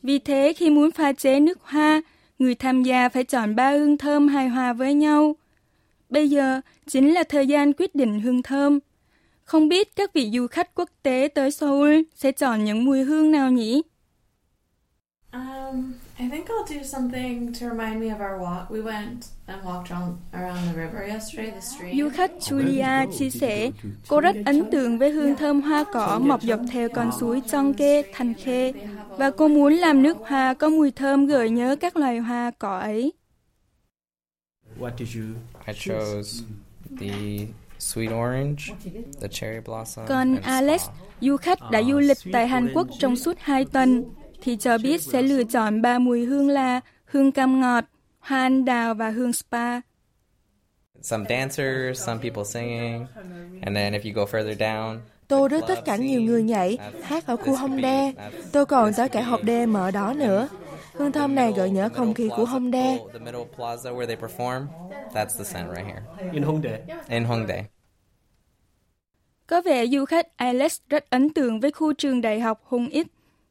Vì 0.02 0.18
thế 0.18 0.52
khi 0.56 0.70
muốn 0.70 0.90
pha 0.90 1.12
chế 1.12 1.40
nước 1.40 1.58
hoa, 1.62 2.02
người 2.38 2.54
tham 2.54 2.82
gia 2.82 3.08
phải 3.08 3.24
chọn 3.24 3.56
ba 3.56 3.70
hương 3.70 3.98
thơm 3.98 4.28
hài 4.28 4.48
hòa 4.48 4.72
với 4.72 4.94
nhau– 4.94 5.34
Bây 6.10 6.30
giờ 6.30 6.60
chính 6.86 7.14
là 7.14 7.22
thời 7.28 7.46
gian 7.46 7.72
quyết 7.72 7.94
định 7.94 8.20
hương 8.20 8.42
thơm. 8.42 8.78
Không 9.44 9.68
biết 9.68 9.96
các 9.96 10.12
vị 10.12 10.30
du 10.34 10.46
khách 10.46 10.74
quốc 10.74 10.90
tế 11.02 11.28
tới 11.34 11.50
Seoul 11.50 12.00
sẽ 12.14 12.32
chọn 12.32 12.64
những 12.64 12.84
mùi 12.84 13.02
hương 13.02 13.30
nào 13.30 13.50
nhỉ? 13.50 13.82
Um, 15.32 15.92
I 16.18 16.28
think 16.30 16.46
I'll 16.48 16.64
do 16.66 16.82
something 16.82 17.52
to 17.52 17.68
remind 17.68 18.00
me 18.00 18.06
of 18.06 18.20
our 18.20 18.40
walk. 18.40 18.70
We 18.70 18.82
went 18.82 19.20
and 19.46 19.64
walked 19.64 19.90
around, 19.90 20.16
around 20.32 20.58
the 20.66 20.72
river 20.72 21.08
yesterday, 21.08 21.50
the 21.50 21.60
stream. 21.60 21.98
Du 21.98 22.08
khách 22.10 22.30
Julia 22.40 23.06
chia 23.18 23.30
sẻ, 23.30 23.70
cô 24.08 24.20
rất 24.20 24.36
ấn 24.46 24.70
tượng 24.70 24.98
với 24.98 25.10
hương 25.10 25.36
thơm 25.36 25.60
hoa 25.60 25.84
cỏ 25.92 26.20
mọc 26.22 26.42
dọc 26.42 26.60
theo 26.70 26.88
con 26.88 27.10
suối 27.20 27.42
Chongke, 27.46 28.02
Thanh 28.12 28.34
Khê, 28.34 28.72
và 29.08 29.30
cô 29.30 29.48
muốn 29.48 29.72
làm 29.72 30.02
nước 30.02 30.16
hoa 30.20 30.54
có 30.54 30.68
mùi 30.68 30.90
thơm 30.90 31.26
gợi 31.26 31.50
nhớ 31.50 31.76
các 31.76 31.96
loài 31.96 32.18
hoa 32.18 32.50
cỏ 32.58 32.78
ấy. 32.78 33.12
What 34.78 34.90
did 34.98 35.08
you 35.14 35.24
I 35.66 35.72
chose 35.72 36.42
the 37.00 37.46
sweet 37.78 38.12
orange, 38.12 38.72
the 39.20 39.28
cherry 39.28 39.60
blossom. 39.60 40.06
Còn 40.06 40.36
Alex, 40.36 40.82
du 41.20 41.36
khách 41.36 41.58
đã 41.70 41.82
du 41.82 41.98
lịch 41.98 42.18
tại 42.32 42.48
Hàn 42.48 42.72
Quốc 42.74 42.86
trong 42.98 43.16
suốt 43.16 43.36
2 43.40 43.64
tuần, 43.64 44.04
thì 44.42 44.56
cho 44.56 44.78
biết 44.78 45.02
sẽ 45.02 45.22
lựa 45.22 45.44
chọn 45.44 45.82
ba 45.82 45.98
mùi 45.98 46.24
hương 46.24 46.48
là 46.48 46.80
hương 47.04 47.32
cam 47.32 47.60
ngọt, 47.60 47.84
hoa 48.18 48.40
anh 48.40 48.64
đào 48.64 48.94
và 48.94 49.10
hương 49.10 49.32
spa. 49.32 49.80
Some 51.02 51.24
dancers, 51.28 52.06
some 52.06 52.20
people 52.22 52.44
singing, 52.44 53.06
and 53.60 53.76
then 53.76 53.92
if 53.92 54.00
you 54.04 54.12
go 54.14 54.24
further 54.24 54.56
down, 54.56 54.98
Tôi 55.28 55.48
rất 55.48 55.64
thích 55.68 55.78
cảnh 55.84 56.06
nhiều 56.06 56.20
người 56.20 56.42
nhảy, 56.42 56.78
hát 57.02 57.26
ở 57.26 57.36
khu 57.36 57.56
Hongdae. 57.56 58.12
Tôi 58.52 58.66
còn 58.66 58.92
tới 58.94 59.08
cả 59.08 59.22
hộp 59.22 59.42
đêm 59.42 59.74
ở 59.74 59.90
đó 59.90 60.14
nữa. 60.16 60.48
Hương 60.98 61.12
thơm 61.12 61.34
này 61.34 61.52
gợi 61.56 61.70
nhớ 61.70 61.88
không 61.94 62.14
khí 62.14 62.28
của 62.36 62.44
Hongdae. 62.44 62.98
That's 65.14 65.38
the 65.38 65.44
scent 65.44 65.68
right 65.76 65.86
here. 65.86 66.02
In 66.32 66.42
Hongdae. 66.42 66.78
In 67.08 67.24
Hongdae. 67.24 67.64
Có 69.46 69.60
vẻ 69.60 69.86
du 69.86 70.04
khách 70.04 70.36
Alex 70.36 70.80
rất 70.88 71.10
ấn 71.10 71.30
tượng 71.30 71.60
với 71.60 71.70
khu 71.72 71.92
trường 71.92 72.20
đại 72.20 72.40
học 72.40 72.60
Hùng 72.64 72.88
Ích, 72.88 73.06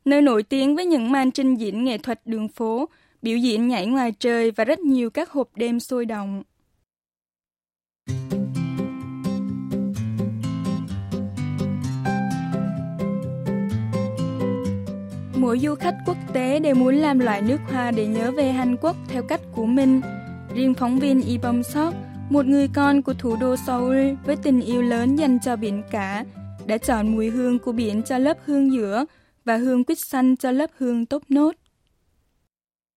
nơi 0.05 0.21
nổi 0.21 0.43
tiếng 0.43 0.75
với 0.75 0.85
những 0.85 1.11
màn 1.11 1.31
trình 1.31 1.55
diễn 1.55 1.83
nghệ 1.83 1.97
thuật 1.97 2.21
đường 2.25 2.47
phố, 2.47 2.89
biểu 3.21 3.37
diễn 3.37 3.67
nhảy 3.67 3.85
ngoài 3.85 4.11
trời 4.19 4.51
và 4.51 4.65
rất 4.65 4.79
nhiều 4.79 5.09
các 5.09 5.29
hộp 5.29 5.49
đêm 5.55 5.79
sôi 5.79 6.05
động. 6.05 6.43
Mỗi 15.44 15.58
du 15.58 15.74
khách 15.74 15.96
quốc 16.06 16.16
tế 16.32 16.60
đều 16.60 16.74
muốn 16.74 16.94
làm 16.94 17.18
loại 17.18 17.42
nước 17.42 17.58
hoa 17.68 17.90
để 17.90 18.06
nhớ 18.06 18.30
về 18.30 18.52
Hàn 18.52 18.76
Quốc 18.76 18.96
theo 19.08 19.22
cách 19.22 19.40
của 19.52 19.66
mình. 19.66 20.00
Riêng 20.54 20.74
phóng 20.74 20.98
viên 20.98 21.20
Y 21.20 21.38
Bom 21.38 21.62
Sok, 21.62 21.94
một 22.30 22.46
người 22.46 22.68
con 22.74 23.02
của 23.02 23.14
thủ 23.14 23.36
đô 23.36 23.56
Seoul 23.56 24.12
với 24.24 24.36
tình 24.36 24.60
yêu 24.60 24.82
lớn 24.82 25.16
dành 25.16 25.38
cho 25.40 25.56
biển 25.56 25.82
cả, 25.90 26.24
đã 26.66 26.78
chọn 26.78 27.14
mùi 27.14 27.30
hương 27.30 27.58
của 27.58 27.72
biển 27.72 28.02
cho 28.02 28.18
lớp 28.18 28.38
hương 28.44 28.72
giữa 28.72 29.04
và 29.44 29.56
hương 29.56 29.84
quýt 29.84 29.98
xanh 29.98 30.36
cho 30.36 30.50
lớp 30.50 30.70
hương 30.78 31.06
tốt 31.06 31.22
nốt. 31.28 31.52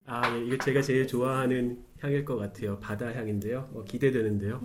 아, 0.06 0.22
예, 0.36 0.46
이거 0.46 0.58
제가 0.58 0.82
제일 0.82 1.08
좋아하는 1.08 1.78
향일 2.02 2.25
것 2.25 2.36
같아요. 2.38 2.78
바다 2.80 3.08
향인데요. 3.16 3.70
어, 3.74 3.84
기대되는데요. 3.86 4.60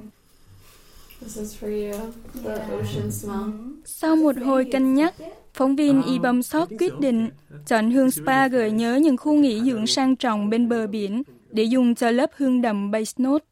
This 1.20 1.38
is 1.38 1.56
for 1.56 1.70
you. 1.70 2.12
The 2.42 2.58
ocean 2.74 3.10
smell. 3.10 3.71
Sau 3.85 4.15
một 4.15 4.35
hồi 4.45 4.67
cân 4.71 4.93
nhắc, 4.93 5.13
phóng 5.53 5.75
viên 5.75 6.03
Y 6.03 6.19
Bom 6.19 6.43
Sóc 6.43 6.69
quyết 6.79 6.99
định 6.99 7.29
chọn 7.65 7.91
hương 7.91 8.11
spa 8.11 8.47
gợi 8.47 8.71
nhớ 8.71 8.95
những 8.95 9.17
khu 9.17 9.33
nghỉ 9.33 9.61
dưỡng 9.61 9.87
sang 9.87 10.15
trọng 10.15 10.49
bên 10.49 10.69
bờ 10.69 10.87
biển 10.87 11.23
để 11.51 11.63
dùng 11.63 11.95
cho 11.95 12.11
lớp 12.11 12.31
hương 12.37 12.61
đậm 12.61 12.91
base 12.91 13.13
note. 13.17 13.45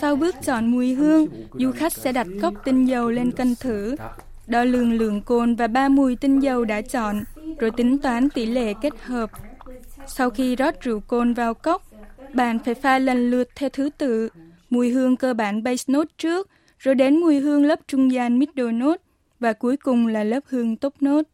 Sau 0.00 0.16
bước 0.16 0.34
chọn 0.44 0.66
mùi 0.66 0.94
hương, 0.94 1.26
du 1.52 1.72
khách 1.72 1.92
sẽ 1.92 2.12
đặt 2.12 2.26
cốc 2.42 2.54
tinh 2.64 2.84
dầu 2.84 3.10
lên 3.10 3.32
cân 3.32 3.54
thử, 3.60 3.96
đo 4.46 4.64
lường 4.64 4.92
lượng 4.92 5.22
cồn 5.22 5.54
và 5.54 5.66
ba 5.66 5.88
mùi 5.88 6.16
tinh 6.16 6.40
dầu 6.40 6.64
đã 6.64 6.80
chọn, 6.80 7.24
rồi 7.58 7.70
tính 7.70 7.98
toán 7.98 8.30
tỷ 8.30 8.46
lệ 8.46 8.74
kết 8.82 8.92
hợp. 9.02 9.30
Sau 10.06 10.30
khi 10.30 10.56
rót 10.56 10.80
rượu 10.80 11.00
cồn 11.00 11.34
vào 11.34 11.54
cốc, 11.54 11.82
bạn 12.33 12.59
phải 12.59 12.75
pha 12.75 12.99
lần 12.99 13.31
lượt 13.31 13.49
theo 13.55 13.69
thứ 13.69 13.89
tự, 13.97 14.29
mùi 14.69 14.89
hương 14.89 15.17
cơ 15.17 15.33
bản 15.33 15.63
base 15.63 15.93
note 15.93 16.13
trước, 16.17 16.49
rồi 16.79 16.95
đến 16.95 17.19
mùi 17.19 17.39
hương 17.39 17.65
lớp 17.65 17.79
trung 17.87 18.11
gian 18.11 18.39
middle 18.39 18.71
note, 18.71 19.03
và 19.39 19.53
cuối 19.53 19.77
cùng 19.77 20.07
là 20.07 20.23
lớp 20.23 20.43
hương 20.45 20.77
top 20.77 20.93
note. 21.01 21.29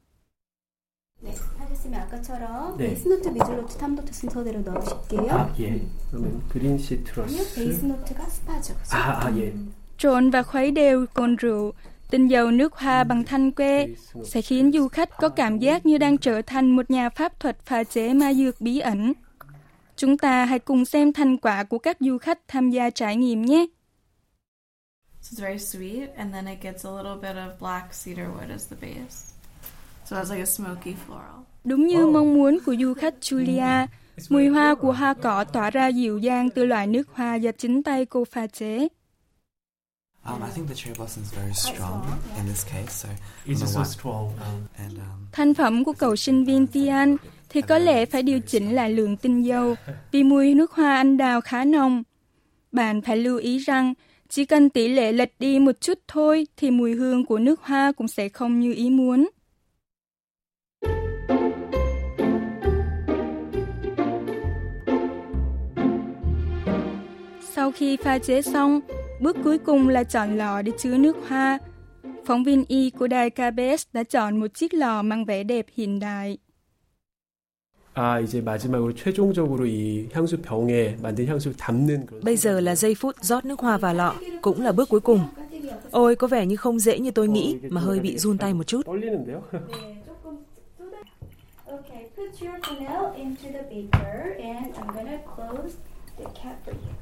네, 1.24 1.32
하셨으면 1.58 2.02
아까처럼 2.02 2.78
네. 2.78 2.88
베이스노트, 2.88 3.30
미들노트, 3.30 3.78
탑노트 3.78 4.14
순서대로 4.14 4.62
넣으실게요. 4.62 5.32
아, 5.32 5.50
예. 5.60 5.82
그러면 6.12 6.42
그린 6.50 6.74
아니요, 6.74 6.78
시트러스 6.78 7.56
베이스노트가 7.56 8.30
스파죠. 8.30 8.74
그죠? 8.74 8.98
아, 8.98 9.26
아, 9.26 9.32
예. 9.38 9.54
Trộn 9.98 10.30
và 10.30 10.44
khuấy 10.44 10.72
đều 10.72 11.06
cồn 11.14 11.36
rượu, 11.36 11.74
tinh 12.12 12.28
dầu 12.28 12.52
nước 12.52 12.74
hoa 12.74 13.04
bằng 13.04 13.24
thanh 13.24 13.52
que 13.52 13.88
sẽ 14.26 14.42
khiến 14.42 14.72
du 14.72 14.88
khách 14.88 15.10
có 15.18 15.30
cảm 15.30 15.60
giác 15.60 15.86
như 15.86 15.98
đang 15.98 16.18
trở 16.18 16.42
thành 16.42 16.76
một 16.76 16.92
nhà 16.92 17.10
pháp 17.10 17.40
thuật 17.40 17.58
pha 17.66 17.84
chế 17.84 18.14
ma 18.14 18.34
dược 18.34 18.62
bí 18.62 18.80
ẩn. 18.80 19.14
Chúng 20.01 20.19
ta 20.19 20.45
hãy 20.45 20.59
cùng 20.59 20.85
xem 20.85 21.13
thành 21.13 21.37
quả 21.37 21.65
của 21.65 21.79
các 21.79 21.97
du 22.01 22.19
khách 22.19 22.39
tham 22.49 22.71
gia 22.71 22.91
trải 22.91 23.17
nghiệm 23.17 23.43
nhé. 23.43 23.67
So 25.23 25.31
it's 25.33 25.43
very 25.43 25.59
sweet, 25.59 26.09
and 26.17 26.33
then 26.33 26.47
it 26.47 26.61
gets 26.63 26.85
a 26.87 26.91
little 26.91 27.17
bit 27.23 27.37
of 27.37 27.49
black 27.61 27.93
cedar 28.05 28.27
wood 28.27 28.51
as 28.51 28.69
the 28.69 28.77
base. 28.81 29.35
So 30.05 30.17
it 30.17 30.19
has 30.19 30.31
like 30.31 30.43
a 30.43 30.47
smoky 30.47 30.95
floral. 31.07 31.45
Đúng 31.65 31.87
như 31.87 32.07
mong 32.07 32.35
muốn 32.35 32.59
của 32.67 32.75
du 32.81 32.95
khách 32.95 33.15
Julia, 33.21 33.87
mùi 34.29 34.49
hoa 34.49 34.75
của 34.75 34.93
hoa 34.93 35.15
cỏ 35.15 35.45
tỏa 35.45 35.71
ra 35.71 35.89
dịu 35.89 36.19
dàng 36.19 36.51
từ 36.51 36.65
loại 36.65 36.87
nước 36.87 37.09
hoa 37.13 37.35
do 37.35 37.51
chính 37.59 37.83
tay 37.83 38.07
cô 38.07 38.25
pha 38.25 38.47
chế. 38.47 38.89
Um, 40.25 40.43
I 40.43 40.51
think 40.55 40.69
the 40.69 40.75
cherry 40.75 40.95
blossom 40.99 41.25
is 41.25 41.33
very 41.35 41.55
strong 41.55 42.03
in 42.37 42.47
this 42.47 42.65
case, 42.65 42.93
so 42.93 43.09
It's 43.47 43.75
so 43.75 43.85
strong. 43.85 44.29
Um, 44.29 44.67
and 44.79 44.93
um, 44.93 45.27
Thành 45.33 45.55
phẩm 45.55 45.85
của 45.85 45.93
cậu 45.93 46.17
sinh 46.17 46.45
viên 46.45 46.67
Tian 46.67 47.17
thì 47.51 47.61
có 47.61 47.79
lẽ 47.79 48.07
phải 48.07 48.23
điều 48.23 48.41
chỉnh 48.47 48.75
lại 48.75 48.91
lượng 48.91 49.17
tinh 49.17 49.43
dầu 49.43 49.75
vì 50.13 50.23
mùi 50.23 50.55
nước 50.55 50.73
hoa 50.73 50.97
anh 50.97 51.17
đào 51.17 51.41
khá 51.41 51.65
nồng. 51.65 52.03
Bạn 52.73 53.03
phải 53.03 53.17
lưu 53.17 53.39
ý 53.39 53.59
rằng 53.59 53.95
chỉ 54.29 54.45
cần 54.45 54.71
tỷ 54.71 54.89
lệ 54.89 55.13
lệch 55.13 55.33
đi 55.39 55.59
một 55.59 55.81
chút 55.81 55.99
thôi 56.09 56.47
thì 56.57 56.71
mùi 56.71 56.93
hương 56.93 57.27
của 57.27 57.39
nước 57.39 57.61
hoa 57.63 57.93
cũng 57.93 58.09
sẽ 58.09 58.29
không 58.29 58.61
như 58.61 58.75
ý 58.75 58.91
muốn. 58.91 59.29
Sau 67.41 67.73
khi 67.73 67.97
pha 67.97 68.19
chế 68.19 68.43
xong, 68.43 68.81
bước 69.21 69.37
cuối 69.45 69.59
cùng 69.59 69.89
là 69.89 70.05
chọn 70.05 70.39
lọ 70.39 70.63
để 70.63 70.73
chứa 70.79 70.97
nước 70.99 71.17
hoa. 71.29 71.59
Phóng 72.27 72.45
viên 72.45 72.65
Y 72.69 72.91
của 72.91 73.07
đài 73.07 73.31
KBS 73.31 73.87
đã 73.93 74.03
chọn 74.05 74.41
một 74.41 74.55
chiếc 74.55 74.75
lò 74.75 75.03
mang 75.03 75.25
vẻ 75.25 75.43
đẹp 75.43 75.67
hiện 75.77 76.01
đại. 76.01 76.39
아, 78.00 78.20
이제 78.20 78.42
마지막으로 78.42 78.94
최종적으로 78.94 79.66
이 79.66 80.10
향수 80.12 80.42
병에 80.42 80.98
만든 81.02 81.28
향수를 81.28 81.56
담는 81.56 82.06
그런 82.06 82.22
Bây 82.22 82.36
giờ 82.36 82.60
là 82.60 82.76
giây 82.76 82.94
phút 82.96 83.16
rót 83.22 83.46
nước 83.46 83.60
hoa 83.60 83.78
vào 83.78 83.94
lọ, 83.94 84.14
cũng 84.42 84.62
là 84.62 84.72
bước 84.72 84.90
cuối 84.90 85.00
cùng. 85.00 85.28
Ôi, 85.92 86.16
có 86.16 86.28
vẻ 86.28 86.46
như 86.46 86.56
không 86.56 86.80
dễ 86.80 87.00
như 87.00 87.12
tôi 87.12 87.28
nghĩ, 87.28 87.58
mà 87.70 87.82
hơi 87.82 88.00
bị 88.00 88.18
run 88.18 88.38
tay 88.38 88.54
một 88.54 88.68
chút. 88.68 88.82
떨리는데요. 88.86 89.42
네, 89.52 89.96
조금 90.08 90.38
쏟아. 90.78 90.98
Okay, 91.66 92.10
put 92.16 92.42
your 92.42 92.60
funnel 92.64 93.14
into 93.16 93.44
the 93.54 93.64
beaker, 93.70 94.38
and 94.40 94.76
I'm 94.76 94.88
gonna 94.96 95.20
close 95.36 95.76
the 96.18 96.26
cap 96.44 96.56
for 96.66 96.74
you. 96.76 96.94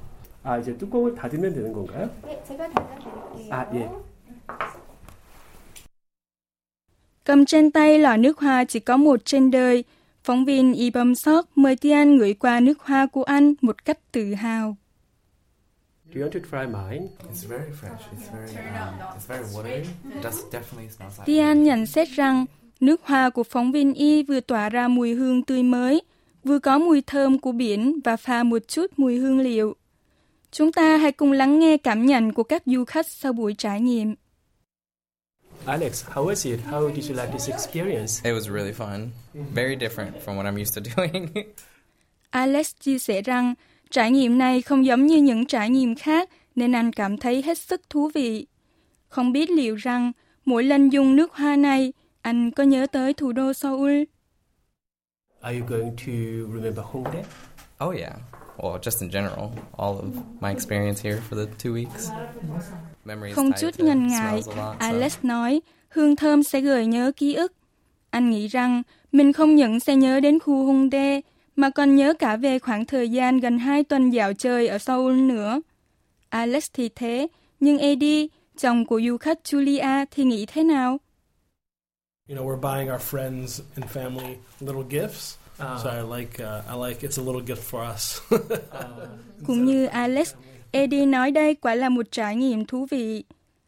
아, 0.44 0.58
이제 0.60 0.78
뚜껑을 0.78 1.16
닫으면 1.16 1.54
되는 1.54 1.74
건가요? 1.74 2.10
네, 2.28 2.44
제가 2.48 2.70
닫아드릴게요. 2.70 3.50
아, 3.54 3.66
예. 3.76 3.90
Cầm 7.24 7.46
trên 7.46 7.72
tay 7.72 8.00
lọ 8.00 8.18
nước 8.18 8.40
hoa 8.40 8.64
chỉ 8.66 8.80
có 8.80 8.98
một 8.98 9.26
trên 9.26 9.52
đời. 9.52 9.84
Phóng 10.29 10.45
viên 10.45 10.75
Y 10.75 10.91
Bom 10.91 11.15
Sok 11.15 11.59
mời 11.59 11.77
Tian 11.77 12.17
ngửi 12.17 12.35
qua 12.35 12.61
nước 12.61 12.81
hoa 12.81 13.07
của 13.07 13.23
anh 13.23 13.55
một 13.61 13.85
cách 13.85 13.99
tự 14.13 14.35
hào. 14.35 14.77
Do 16.15 16.21
you 16.21 16.29
want 16.29 16.33
to 16.33 16.41
try 16.51 16.67
mine? 16.67 17.07
it's 17.31 17.49
very 17.49 17.71
fresh. 17.81 17.99
It's 18.13 18.33
very 18.33 18.57
um, 18.57 18.95
it's 19.17 19.27
very 19.29 19.45
watery. 19.45 19.85
It 20.15 20.23
does 20.25 20.41
definitely 20.53 20.89
smells 20.89 21.19
like. 21.19 21.25
Tian 21.27 21.65
nhận 21.65 21.87
xét 21.87 22.09
rằng 22.09 22.47
nước 22.81 23.01
hoa 23.05 23.31
của 23.31 23.43
phóng 23.43 23.73
viên 23.73 23.95
Y 23.95 24.23
vừa 24.23 24.41
tỏa 24.41 24.69
ra 24.69 24.89
mùi 24.89 25.15
hương 25.15 25.43
tươi 25.43 25.63
mới, 25.63 26.03
vừa 26.45 26.59
có 26.59 26.79
mùi 26.79 27.03
thơm 27.07 27.39
của 27.39 27.53
biển 27.53 28.01
và 28.05 28.17
pha 28.17 28.43
một 28.43 28.69
chút 28.69 28.87
mùi 28.97 29.17
hương 29.17 29.39
liệu. 29.39 29.77
Chúng 30.51 30.73
ta 30.73 30.97
hãy 30.97 31.13
cùng 31.13 31.33
lắng 31.33 31.59
nghe 31.59 31.77
cảm 31.77 32.07
nhận 32.07 32.33
của 32.33 32.43
các 32.43 32.63
du 32.67 32.85
khách 32.85 33.07
sau 33.07 33.33
buổi 33.33 33.55
trải 33.59 33.81
nghiệm. 33.81 34.15
Alex, 35.67 36.05
how 36.15 36.25
was 36.25 36.45
it? 36.47 36.61
How 36.61 36.89
did 36.89 37.05
you 37.09 37.15
like 37.15 37.33
this 37.33 37.49
experience? 37.49 38.23
It 38.25 38.33
was 38.33 38.49
really 38.49 38.73
fun. 38.73 39.13
Very 39.35 39.77
different 39.77 40.23
from 40.23 40.37
what 40.37 40.47
I'm 40.47 40.59
used 40.59 40.75
to 40.75 40.81
doing. 40.97 41.29
Alex 42.31 42.75
chia 42.81 42.99
sẻ 42.99 43.23
rằng 43.23 43.55
trải 43.91 44.11
nghiệm 44.11 44.39
này 44.39 44.63
không 44.63 44.87
giống 44.87 45.07
như 45.07 45.17
những 45.17 45.47
trải 45.47 45.71
nghiệm 45.71 45.95
khác 45.95 46.29
nên 46.55 46.73
anh 46.75 46.93
cảm 46.93 47.17
thấy 47.17 47.43
hết 47.43 47.59
sức 47.59 47.81
thú 47.91 48.11
vị. 48.15 48.47
Không 49.09 49.33
biết 49.33 49.51
liệu 49.51 49.75
rằng 49.77 50.13
mỗi 50.45 50.65
lần 50.65 50.89
dùng 50.93 51.17
nước 51.17 51.33
hoa 51.35 51.57
này, 51.57 51.93
anh 52.23 52.51
có 52.51 52.63
nhớ 52.65 52.87
tới 52.93 53.15
thủ 53.15 53.33
đô 53.33 53.53
Seoul? 53.53 54.03
Are 55.41 55.59
you 55.59 55.67
going 55.67 55.97
to 55.97 56.13
remember 56.55 56.85
Hongdae? 56.93 57.23
oh 57.85 57.97
yeah. 57.97 58.13
Well, 58.59 58.79
just 58.83 59.01
in 59.01 59.11
general, 59.11 59.51
all 59.77 59.99
of 59.99 60.05
my 60.41 60.51
experience 60.51 61.03
here 61.05 61.21
for 61.31 61.37
the 61.37 61.47
two 61.59 61.73
weeks. 61.75 62.11
Memories 63.05 63.35
Không 63.37 63.51
chút 63.61 63.81
ngần 63.81 64.09
ngại, 64.09 64.43
Alex 64.79 65.19
nói 65.23 65.61
hương 65.89 66.17
thơm 66.17 66.43
sẽ 66.43 66.61
gợi 66.61 66.87
nhớ 66.87 67.13
ký 67.17 67.35
ức. 67.35 67.53
Anh 68.11 68.31
nghĩ 68.31 68.49
rằng 68.49 68.83
mình 69.13 69.33
không 69.33 69.55
những 69.55 69.81
sẽ 69.81 69.97
nhớ 69.97 70.21
đến 70.21 70.39
khu 70.39 70.67
Hongdae 70.67 71.21
mà 71.57 71.71
còn 71.71 71.97
nhớ 71.97 72.15
cả 72.19 72.37
về 72.37 72.59
khoảng 72.59 72.85
thời 72.85 73.09
gian 73.09 73.41
gần 73.41 73.59
2 73.59 73.85
tuần 73.85 74.11
dạo 74.11 74.33
chơi 74.33 74.69
ở 74.69 74.79
Seoul 74.79 75.15
nữa. 75.15 75.61
Alex 76.29 76.71
thì 76.73 76.89
thế, 76.89 77.27
nhưng 77.61 77.79
Eddie, 77.79 78.27
chồng 78.61 78.87
của 78.87 79.01
du 79.07 79.17
khách 79.17 79.39
Julia 79.45 80.07
thì 80.11 80.25
nghĩ 80.25 80.47
thế 80.47 80.63
nào? 80.65 80.99
You 82.29 82.37
know, 82.37 82.45
we're 82.45 82.57
buying 82.57 82.91
our 82.91 82.99
friends 82.99 83.63
and 83.77 83.85
family 83.91 84.39
little 84.61 84.85
gifts. 84.85 85.39
Ah. 85.59 85.79
So 85.79 85.91
I 85.91 86.03
like, 86.03 86.39
uh, 86.41 86.63
I 86.69 86.75
like 86.75 87.03
it's 87.03 87.19
a 87.19 87.23
little 87.23 87.41
gift 87.41 87.63
for 87.63 87.83
us. 87.95 88.21
Cũng 89.47 89.65
như 89.65 89.87
Alex, 89.87 90.35
Eddie 90.71 91.07
nói 91.07 91.31
đây 91.31 91.55
quả 91.55 91.75
là 91.75 91.89
một 91.89 92.07
trải 92.11 92.37
nghiệm 92.37 92.67
thú 92.67 92.87
vị. 92.91 93.25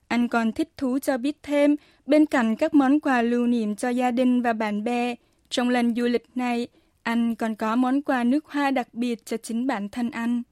Anh 0.08 0.28
còn 0.28 0.52
thích 0.52 0.68
thú 0.76 0.98
cho 0.98 1.18
biết 1.18 1.36
thêm, 1.42 1.76
bên 2.06 2.26
cạnh 2.26 2.56
các 2.56 2.74
món 2.74 3.00
quà 3.00 3.22
lưu 3.22 3.46
niệm 3.46 3.76
cho 3.76 3.88
gia 3.88 4.10
đình 4.10 4.42
và 4.42 4.52
bạn 4.52 4.84
bè, 4.84 5.14
trong 5.50 5.68
lần 5.68 5.94
du 5.94 6.04
lịch 6.04 6.26
này, 6.34 6.68
anh 7.02 7.34
còn 7.34 7.54
có 7.54 7.76
món 7.76 8.02
quà 8.02 8.24
nước 8.24 8.46
hoa 8.46 8.70
đặc 8.70 8.88
biệt 8.92 9.26
cho 9.26 9.36
chính 9.36 9.66
bản 9.66 9.88
thân 9.88 10.10
anh. 10.10 10.42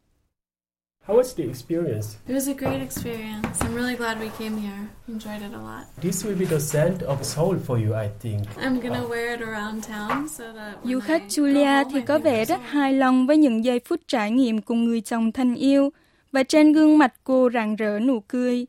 How 1.08 1.16
was 1.16 1.32
the 1.32 1.48
experience? 1.48 2.18
It 2.28 2.34
was 2.34 2.48
a 2.48 2.54
great 2.54 2.82
experience. 2.82 3.62
I'm 3.62 3.74
really 3.74 3.96
glad 3.96 4.20
we 4.20 4.28
came 4.38 4.58
here. 4.58 4.88
Enjoyed 5.08 5.42
it 5.42 5.54
a 5.54 5.62
lot. 5.62 5.84
This 6.02 6.24
will 6.24 6.38
be 6.38 6.44
the 6.44 6.60
scent 6.60 7.02
of 7.02 7.24
Seoul 7.24 7.56
for 7.66 7.78
you, 7.78 7.94
I 7.94 8.10
think. 8.20 8.42
I'm 8.56 8.80
gonna 8.80 9.08
wear 9.08 9.34
it 9.34 9.40
around 9.40 9.84
town 9.84 10.28
so 10.28 10.44
that 10.52 10.76
Du 10.84 11.00
khách 11.00 11.22
Julia 11.28 11.84
thì 11.92 12.00
có 12.00 12.18
vẻ 12.18 12.44
rất 12.44 12.60
hài 12.64 12.92
lòng 12.92 13.26
với 13.26 13.36
những 13.36 13.64
giây 13.64 13.80
phút 13.84 14.00
trải 14.06 14.30
nghiệm 14.30 14.60
cùng 14.60 14.84
người 14.84 15.00
chồng 15.00 15.32
thân 15.32 15.54
yêu 15.54 15.90
và 16.32 16.42
trên 16.42 16.72
gương 16.72 16.98
mặt 16.98 17.14
cô 17.24 17.50
rạng 17.54 17.76
rỡ 17.76 17.98
nụ 17.98 18.20
cười. 18.20 18.66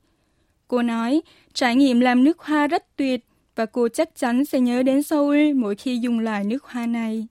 Cô 0.68 0.82
nói, 0.82 1.22
trải 1.54 1.76
nghiệm 1.76 2.00
làm 2.00 2.24
nước 2.24 2.40
hoa 2.40 2.68
rất 2.68 2.98
tuyệt 2.98 3.26
và 3.56 3.66
cô 3.66 3.88
chắc 3.88 4.10
chắn 4.16 4.46
sẽ 4.46 4.60
nhớ 4.60 4.84
đến 4.84 5.04
Seoul 5.04 5.54
mỗi 5.54 5.76
khi 5.76 5.98
dùng 5.98 6.20
loại 6.20 6.44
nước 6.44 6.64
hoa 6.64 6.86
này. 6.86 7.28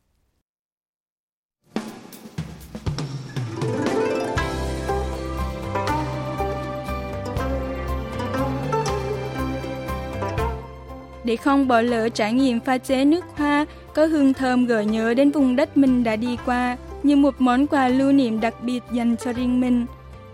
Để 11.28 11.36
không 11.36 11.68
bỏ 11.68 11.80
lỡ 11.80 12.08
trải 12.08 12.32
nghiệm 12.32 12.60
pha 12.60 12.78
chế 12.78 13.04
nước 13.04 13.24
hoa, 13.36 13.66
có 13.94 14.06
hương 14.06 14.34
thơm 14.34 14.66
gợi 14.66 14.84
nhớ 14.84 15.14
đến 15.14 15.30
vùng 15.30 15.56
đất 15.56 15.76
mình 15.76 16.04
đã 16.04 16.16
đi 16.16 16.36
qua, 16.46 16.76
như 17.02 17.16
một 17.16 17.34
món 17.38 17.66
quà 17.66 17.88
lưu 17.88 18.12
niệm 18.12 18.40
đặc 18.40 18.54
biệt 18.62 18.80
dành 18.92 19.16
cho 19.16 19.32
riêng 19.32 19.60
mình. 19.60 19.86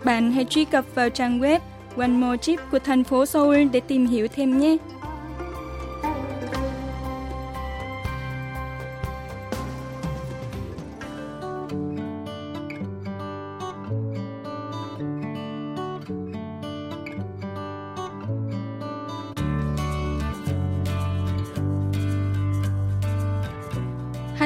Bạn 0.03 0.31
hãy 0.31 0.45
truy 0.45 0.65
cập 0.65 0.85
vào 0.95 1.09
trang 1.09 1.39
web 1.39 1.59
One 1.97 2.07
More 2.07 2.37
Trip 2.37 2.59
của 2.71 2.79
thành 2.79 3.03
phố 3.03 3.25
Seoul 3.25 3.63
để 3.63 3.79
tìm 3.79 4.07
hiểu 4.07 4.27
thêm 4.27 4.59
nhé. 4.59 4.77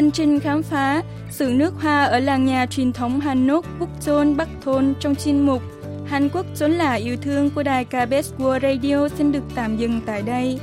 Hành 0.09 0.13
trình 0.13 0.39
khám 0.39 0.63
phá 0.63 1.03
sự 1.29 1.53
nước 1.53 1.73
hoa 1.81 2.03
ở 2.03 2.19
làng 2.19 2.45
nhà 2.45 2.65
truyền 2.65 2.93
thống 2.93 3.19
Hanok, 3.19 3.65
Bukchon, 3.79 4.37
Bắc 4.37 4.47
Thôn 4.61 4.93
trong 4.99 5.15
chuyên 5.15 5.45
mục 5.45 5.61
Hàn 6.05 6.29
Quốc 6.29 6.45
chốn 6.55 6.71
là 6.71 6.93
yêu 6.93 7.17
thương 7.21 7.49
của 7.49 7.63
đài 7.63 7.85
KBS 7.85 8.33
World 8.37 8.59
Radio 8.61 9.09
xin 9.09 9.31
được 9.31 9.43
tạm 9.55 9.77
dừng 9.77 10.01
tại 10.05 10.21
đây. 10.21 10.59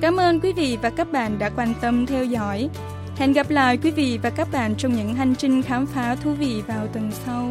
Cảm 0.00 0.16
ơn 0.16 0.40
quý 0.40 0.52
vị 0.52 0.78
và 0.82 0.90
các 0.90 1.12
bạn 1.12 1.38
đã 1.38 1.50
quan 1.50 1.74
tâm 1.80 2.06
theo 2.06 2.24
dõi. 2.24 2.68
Hẹn 3.16 3.32
gặp 3.32 3.50
lại 3.50 3.78
quý 3.82 3.90
vị 3.90 4.18
và 4.22 4.30
các 4.30 4.48
bạn 4.52 4.74
trong 4.78 4.96
những 4.96 5.14
hành 5.14 5.34
trình 5.34 5.62
khám 5.62 5.86
phá 5.86 6.14
thú 6.14 6.32
vị 6.32 6.62
vào 6.66 6.86
tuần 6.86 7.10
sau. 7.12 7.50